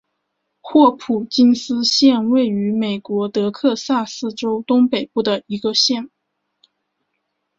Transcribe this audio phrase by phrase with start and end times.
[0.61, 6.09] 霍普金斯县位美国德克萨斯州东北部的一个县。